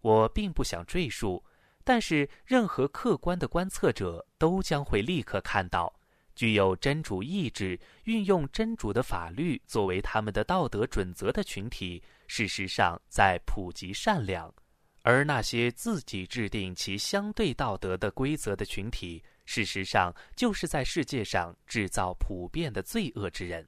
[0.00, 1.44] 我并不想赘述。
[1.88, 5.90] 但是，任何客观的观测者都将会立刻看到，
[6.34, 14.52] 具有真主意志、运用真主的法律作为他们的道德准则的群体，事实上在普及善良；
[15.00, 23.66] 而那些自己制定其相对道德的规则的群体，事实上就是在世界上制造普遍的罪恶之人。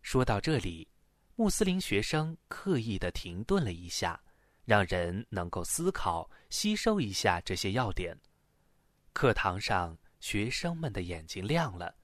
[0.00, 0.88] 说到这里，
[1.36, 4.18] 穆斯林学生刻意的停顿了一下。
[4.64, 8.16] 让人能够思考、吸收一下这些要点。
[9.12, 11.94] 课堂上，学生们的眼睛亮了，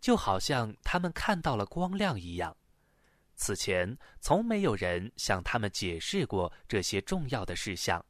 [0.00, 2.56] 就好像他们看到了光亮一样。
[3.36, 8.04] 此前，从没有人向他们解释过这些重要的事项。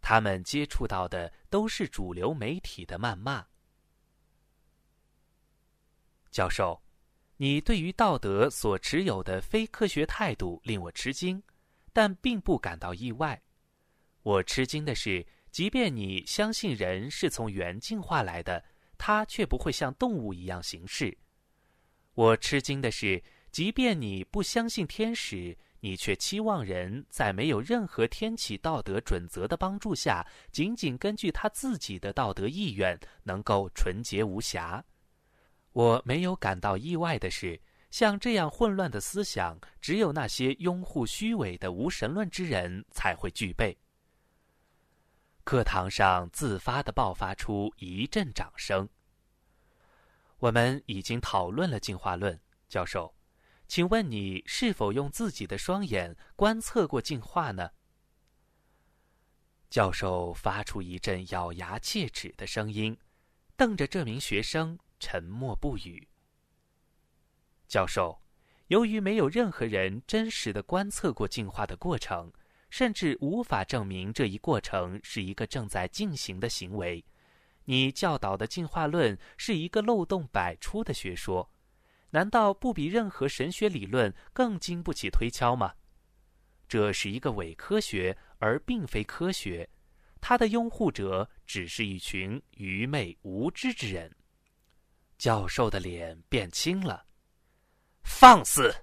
[0.00, 3.46] 他们接触到的都是主流媒体的谩骂。
[6.30, 6.80] 教授，
[7.36, 11.42] 你对于道德所持有的非科学态度令我吃惊。
[11.92, 13.40] 但并不感到意外。
[14.22, 18.62] 我吃惊的是，即便你相信人是从猿进化来的，
[18.98, 21.16] 他却不会像动物一样行事。
[22.14, 34.84] 我吃惊的是，即便你不相信天使，你却期望人在没有任何天启道德准则的帮助下，仅仅根据他自己的道德意愿，能够纯洁无瑕。
[35.72, 37.60] 我没有感到意外的是。
[37.90, 43.76] 像这样混乱的思想，只有那些拥护虚伪的无神论之人才会具备。
[45.42, 48.88] 课堂上自发的爆发出一阵掌声。
[50.38, 53.14] 我们已经讨论了进化论，教授，
[53.66, 57.70] 请问你是否用自己的双眼观测过进化呢？
[59.68, 62.96] 教授发出一阵咬牙切齿的声音，
[63.56, 66.09] 瞪着这名学生，沉默不语。
[67.70, 68.20] 教授，
[68.66, 72.32] 由于没有任何人真实的观测过进化的过程，
[72.68, 77.04] 甚至无法证明这一过程是一个正在进行的行为，
[77.66, 81.48] 你教导的进化论是一个漏洞百出的学说，
[82.10, 85.72] 难道不比任何神学理论更经不起推敲吗？
[86.66, 89.70] 这是一个伪科学，而并非科学，
[90.20, 94.12] 它的拥护者只是一群愚昧无知之人。
[95.16, 97.06] 教授的脸变青了。
[98.12, 98.74] 放肆！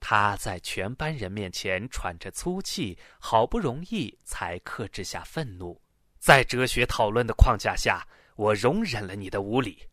[0.00, 5.78] 他在全班人面前喘着粗气，好不容易才克制下愤怒。
[6.18, 9.86] 在哲学讨论的框架下，我容忍了你的无理。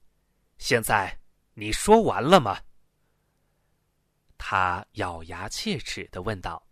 [0.60, 1.20] 现在，
[1.56, 2.62] 你说完了吗？
[4.38, 6.66] 他咬牙切齿的问道。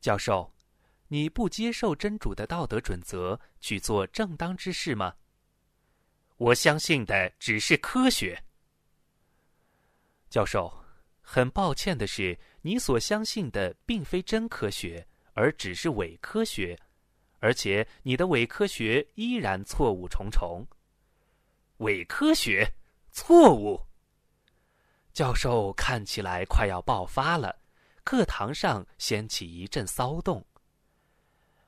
[0.00, 0.54] 教授，
[1.08, 5.16] 你不接受真主的道德准则去做正当之事吗？
[6.36, 8.44] 我相信的只是科学。
[10.32, 10.72] 教授，
[11.20, 16.74] 很抱歉的是，你所相信的并非真科学，而只是伪科学，
[17.38, 20.66] 而且你的伪科学依然错误重重。
[21.80, 22.66] 伪科学，
[23.10, 23.78] 错误。
[25.12, 27.54] 教授看起来快要爆发了，
[28.02, 30.42] 课堂上掀起一阵骚动。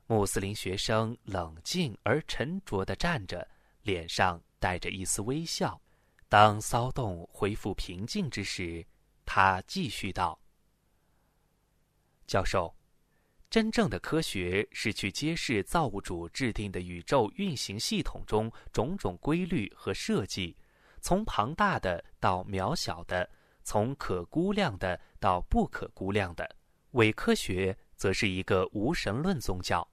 [0.07, 3.47] 穆斯林学生冷静而沉着的站着，
[3.83, 5.79] 脸上带着一丝微笑。
[6.37, 8.85] 当骚动恢复平静之时，
[9.25, 10.37] 他继续道
[12.27, 12.75] ：“教授，
[13.49, 20.57] 真正的科学是去揭示造物主制定的宇宙运行系统中种种规律和设计，
[21.01, 23.31] 从庞大的到渺小的，
[23.63, 26.57] 从可估量的到不可估量的。
[26.95, 29.89] 伪科学则是一个无神论宗教，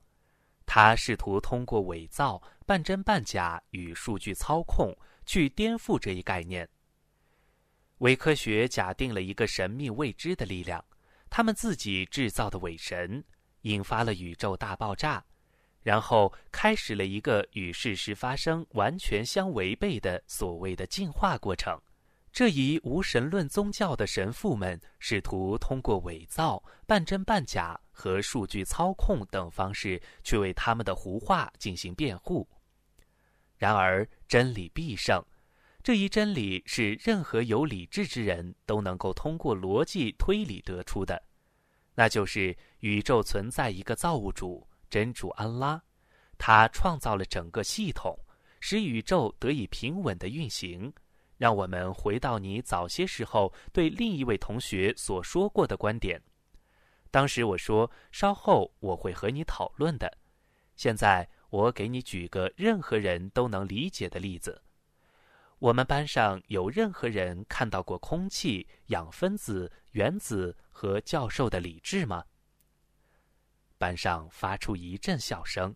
[0.65, 4.91] 他试图通过伪造、半真半假与数据操控。”
[5.25, 6.67] 去颠覆这一概念。
[7.99, 10.83] 伪科学假定了一个神秘未知的力量，
[11.29, 13.23] 他们自己制造的伪神，
[13.61, 15.23] 引发了宇宙大爆炸，
[15.83, 21.79] 然后开始了一个与事实发生完全相违背的所谓的进化过程。
[22.33, 32.47] 这一无神论宗教的神父们试图通过伪造、半真半假和数据操控等方式去为他们的胡话进行辩护。
[33.61, 35.23] 然而，真理必胜。
[35.83, 41.21] 这一真理是任何有理智之人都能够通过逻辑推理得出的，
[41.93, 45.79] 那就是宇宙存在一个造物主真主安拉，
[46.39, 48.17] 他创造了整个系统，
[48.59, 50.91] 使宇宙得以平稳的运行。
[51.37, 56.19] 让我们回到你早些时候对另一位同学所说过的观点。
[57.11, 60.11] 当时我说，稍后我会和你讨论的。
[60.75, 61.29] 现在。
[61.51, 64.61] 我给你举个任何人都能理解的例子：
[65.59, 72.23] 我们班上有任何人看到过空气、氧分子、原子和教授的理智吗？
[73.77, 75.75] 班上发出一阵笑声。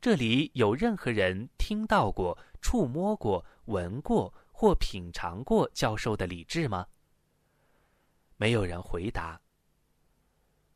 [0.00, 6.86] 这里有任何人听到过、触摸过、闻过或品尝过教授的理智吗？
[8.36, 9.38] 没有人回答。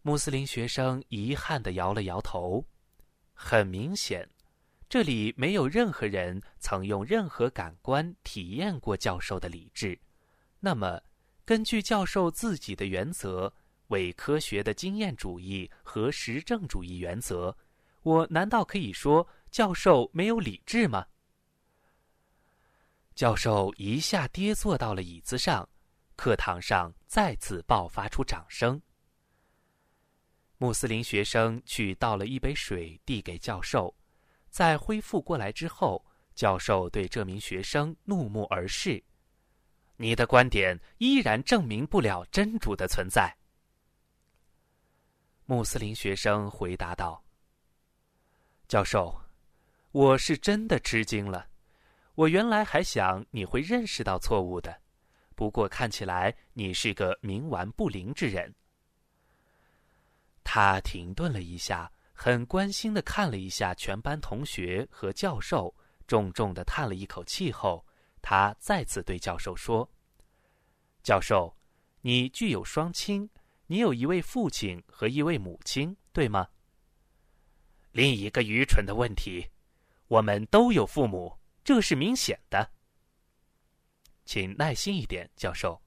[0.03, 2.63] 穆斯林学生遗憾地摇了摇头。
[3.39, 4.29] 很明显，
[4.89, 9.97] 这里没有任何人曾用任何感官体验过教授的理智。
[10.59, 11.01] 那么，
[11.45, 13.53] 根据教授自己的原则——
[13.89, 17.57] 伪科学的经验主义和实证主义原则，
[18.03, 21.07] 我难道可以说教授没有理智吗？
[23.15, 25.69] 教授一下跌坐到了椅子上，
[26.17, 28.81] 课堂上再次爆发出掌声。
[30.59, 33.95] 穆斯林学生去倒了一杯水，递给教授。
[34.49, 36.03] 在恢复过来之后，
[36.35, 39.03] 教授对这名学生怒目而视
[39.97, 43.37] ：“你的观点依然证明不了真主的存在。”
[45.45, 47.23] 穆斯林学生回答道
[48.67, 49.15] ：“教授，
[49.93, 51.47] 我是真的吃惊了。
[52.15, 54.81] 我原来还想你会认识到错误的，
[55.35, 58.55] 不过看起来你是个冥顽不灵之人。”
[60.49, 65.75] 他停顿了一下，很关心的看了一下全班同学和教授，
[66.07, 67.85] 重重的叹了一口气后，
[68.23, 69.91] 他再次对教授说
[71.03, 71.53] ：“教授，
[72.01, 73.29] 你具有双亲，
[73.67, 76.47] 你有一位父亲和一位母亲，对吗？”
[77.91, 79.51] 另一个愚蠢的问题，
[80.07, 82.71] 我们都有父母，这是明显的。
[84.25, 85.83] 请耐心一点，教授，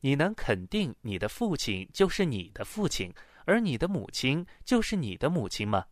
[0.00, 3.14] 你能肯定你的父亲就是你的父亲？
[3.46, 5.86] 而你的母亲就是你的母亲吗？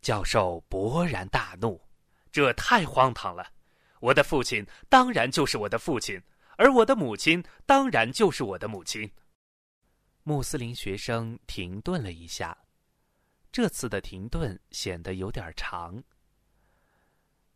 [0.00, 1.80] 教授勃然大怒，
[2.30, 3.44] 这太荒唐了！
[4.00, 6.22] 我的父亲当然就是我的父亲，
[6.56, 9.10] 而我的母亲当然就是我的母亲。
[10.22, 12.56] 穆斯林学生停顿了一下，
[13.50, 16.00] 这次的停顿显得有点长。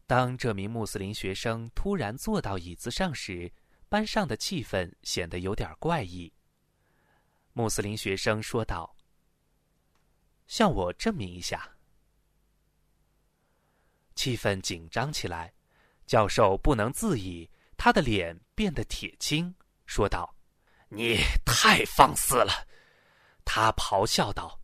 [0.06, 3.52] 当这名穆斯林学生突然坐到椅子上时，
[3.88, 6.32] 班上的气氛显得有点怪异。
[7.52, 8.96] 穆斯林学生说道。
[10.53, 11.66] 向我证明一下。
[14.14, 15.50] 气氛紧张起来，
[16.07, 17.48] 教授不能自已，
[17.78, 19.55] 他的脸变得铁青，
[19.86, 20.36] 说道
[20.92, 22.68] ：“你太放肆了！”
[23.46, 24.61] 他咆哮道：“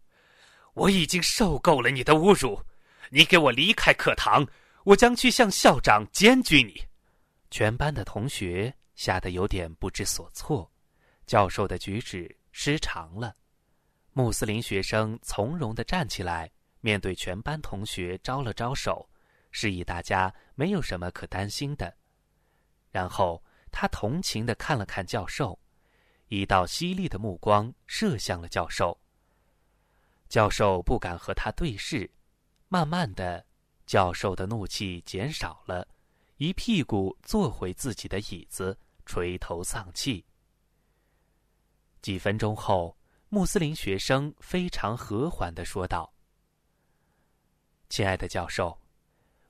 [0.76, 2.62] 我已经受够了你的侮辱！
[3.08, 4.46] 你给我离开课堂，
[4.84, 6.84] 我将去向校长检举你！”
[7.50, 10.70] 全班的同学吓得有点不知所措，
[11.24, 13.34] 教授的举止失常了。
[14.12, 16.50] 穆斯林学生从容地站起来，
[16.80, 19.08] 面对全班同学招了招手，
[19.50, 21.96] 示意大家没有什么可担心的。
[22.90, 25.58] 然后他同情地看了看教授，
[26.26, 28.98] 一道犀利的目光射向了教授。
[30.28, 32.10] 教授不敢和他对视，
[32.68, 33.46] 慢慢的，
[33.86, 35.86] 教授的怒气减少了，
[36.38, 40.26] 一屁股坐回自己的椅子，垂头丧气。
[42.02, 42.97] 几分钟后，
[43.30, 46.10] 穆斯林学生非常和缓的说道
[47.90, 48.80] ：“亲爱的教授，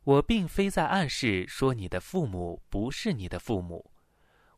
[0.03, 3.89] 我并非在暗示说你的父母不是你的父母，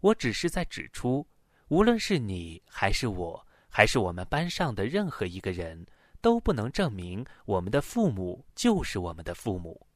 [0.00, 1.26] 我只是在指出，
[1.68, 5.84] 无论是你还是我，还是我们班上的任何一个人，
[6.22, 9.86] 都不能证明我们的父母就是我们的父母。”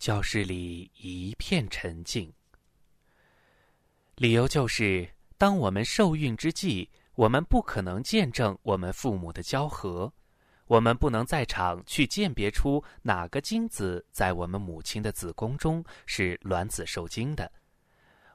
[0.00, 2.32] 教室里一片沉静。
[4.16, 6.90] 理由就是，当我们受孕之际。
[7.14, 10.10] 我们不可能见证我们父母的交合，
[10.66, 17.50] 我们不能在场去鉴别出哪个精子在我们母亲的子宫中是卵子受精的。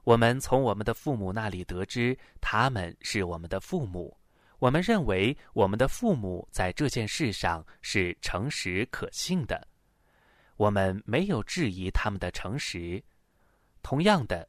[0.03, 4.15] 我们从我们的父母那里得知他们是我们的父母，
[4.59, 9.67] 我们认为我们的父母在这件事上是诚实可信的，
[10.55, 13.03] 我们没有质疑他们的诚实。
[13.82, 14.47] 同样的。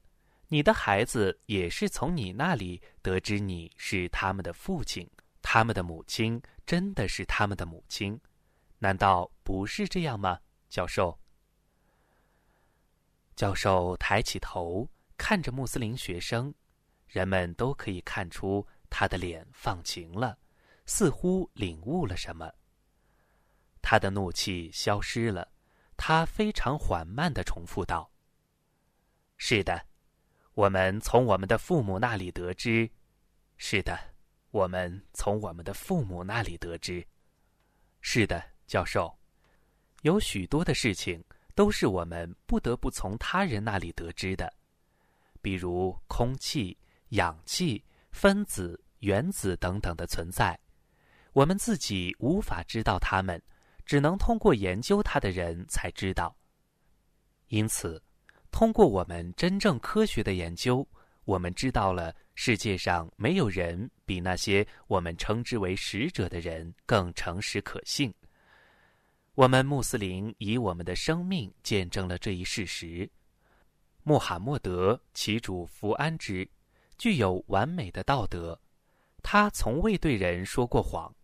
[0.51, 5.07] 你的孩子也是从你那里得知你是他们的父亲，
[5.43, 8.19] 他们的母亲真的是他们的母亲，
[8.79, 10.41] 难道不是这样吗，
[10.71, 11.19] 教授？
[13.37, 14.89] 教授抬起头
[15.19, 16.53] 看着穆斯林学生，
[17.07, 20.39] 人们都可以看出他的脸放晴了，
[20.87, 22.51] 似乎领悟了什么。
[23.83, 25.53] 他的怒气消失了，
[25.95, 28.11] 他非常缓慢的重复道
[29.37, 29.87] ：“是的。”
[30.59, 32.91] 我们从我们的父母那里得知，
[33.59, 33.97] 是的，
[34.51, 37.07] 我们从我们的父母那里得知，
[38.01, 39.17] 是的，教授，
[40.03, 41.23] 有许多的事情
[41.55, 44.53] 都是我们不得不从他人那里得知的，
[45.41, 46.77] 比如空气、
[47.11, 47.81] 氧气、
[48.11, 50.59] 分子、原子等等的存在，
[51.35, 53.41] 我们自己无法知道它们，
[53.87, 56.37] 只能通过研究它的人才知道。
[57.47, 58.03] 因此。
[58.51, 60.87] 通过我们真正科学的研究，
[61.25, 68.13] 我们知道了世界上没有人比那些我们称之为使者的人更诚实可信。
[69.35, 73.09] 我们穆斯林以我们的生命见证了这一事实。
[74.03, 76.49] 穆罕默德其主福安之，
[76.97, 78.59] 具有完美的道德，
[79.23, 81.15] 他从未对人说过谎。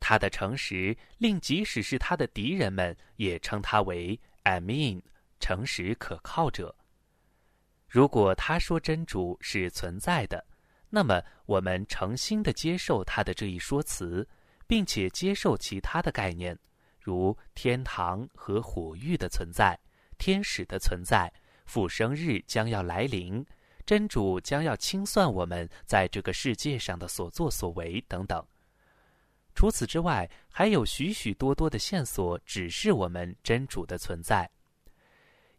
[0.00, 5.00] 他的诚实令即使是他的敌人们也称他为 Amin。
[5.38, 6.74] 诚实可靠者。
[7.88, 10.44] 如果他说真主是存在的，
[10.90, 14.26] 那么我们诚心的接受他的这一说辞，
[14.66, 16.58] 并且接受其他的概念，
[17.00, 19.78] 如天堂和火狱的存在、
[20.18, 21.32] 天使的存在、
[21.64, 23.44] 复生日将要来临、
[23.86, 28.44] 真主将要清算我们在这个世界上的所作所为等等。
[29.54, 34.48] 除此之外，还有许许多多的线索指示我们真主的存在。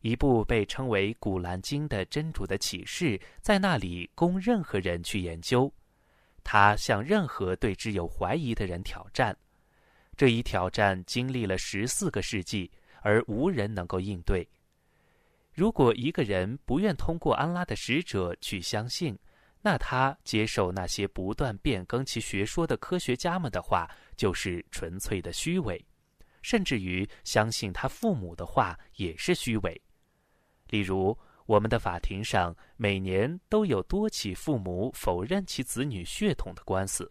[0.01, 5.71] 一部被称为《古兰经》的真主的启示，在那里供任何人去研究。
[6.43, 9.35] 他向任何对之有怀疑的人挑战。
[10.15, 12.71] 这一挑战经历了十四个世纪，
[13.01, 14.47] 而无人能够应对。
[15.53, 19.17] 如果一个人不愿通过安拉的使者去相信，
[19.61, 23.85] 那他接受那些不断变更其学说的科学家们的话，
[24.15, 25.85] 就是纯粹的虚伪。
[26.41, 29.81] 甚至于相信他父母的话也是虚伪。
[30.69, 31.17] 例如，
[31.47, 37.09] 我们的法庭上每年都有多起父母否认其子女血统的官司。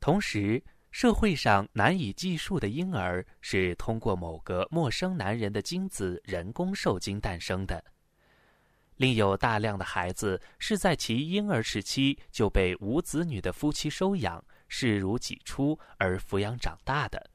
[0.00, 0.60] 同时，
[0.90, 7.82] 社会上难以计数的婴儿是通过某个陌生男人的精子人工受精诞生的。
[8.96, 17.30] 另有大量的孩子是在其婴儿时期就被无子女的夫妻收养，视如己出而抚养长大的。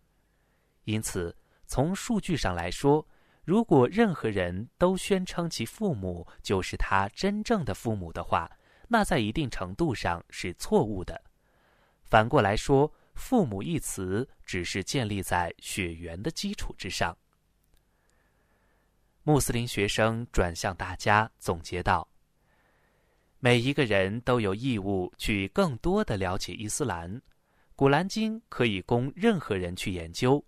[0.83, 1.33] 因此，
[1.65, 3.07] 从数据上来说。
[3.45, 8.49] 如果任何人都宣称其父母就是他真正的父母的话，
[8.87, 11.21] 那在一定程度上是错误的。
[12.01, 17.15] 反过来说，“父母”一词只是建立在血缘的基础之上。
[19.23, 22.07] 穆斯林学生转向大家总结道
[23.39, 27.15] ：“每一个人都有义务去更多的了解伊斯兰，
[27.75, 30.43] 《古兰经》可以供任何人去研究。”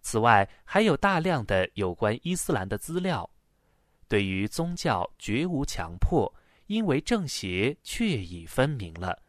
[0.00, 3.28] 此外，还有大量的有关伊斯兰的资料。
[4.08, 6.32] 对于宗教绝无强迫，
[6.66, 9.20] 因为正邪确已分明了。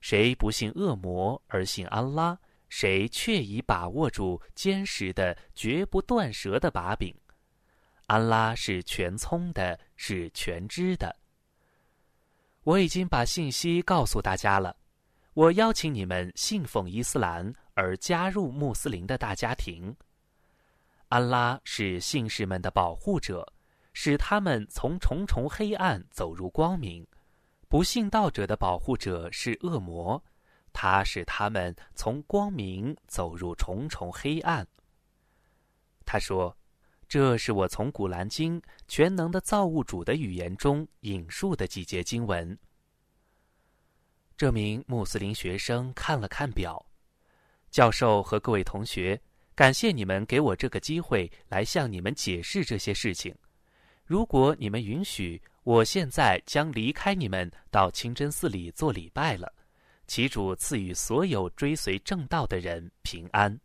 [0.00, 2.38] 谁不信恶魔而信安拉，
[2.68, 7.14] 谁确已把握住坚实的、绝不断舌的把柄。
[8.06, 11.14] 安拉是全聪的，是全知的。
[12.62, 14.76] 我已经把信息告诉大家了。
[15.34, 19.94] 我邀请你们信奉伊斯兰而加入穆斯林的大家庭。
[21.10, 23.52] 安拉是信士们的保护者，
[23.92, 27.06] 使他们从重重黑暗走入光明。
[27.68, 30.20] 不信道者的保护者是恶魔，
[30.72, 34.66] 他使他们从光明走入重重黑暗。
[36.04, 36.58] 他说
[37.06, 42.58] ：“这是我从《古兰经》全能的造物主的语言中引述的几节经文。”
[44.36, 46.84] 这名穆斯林学生看了看表，
[47.70, 49.20] 教授和各位同学，
[49.54, 53.34] 感谢你们给我这个机会来向你们解释这些事情。
[54.04, 55.40] 如果你们允许。
[55.64, 59.52] 我现在将离开你们，到清真寺里做礼拜了。
[60.06, 63.60] 其主赐予所有追随正道的人平安。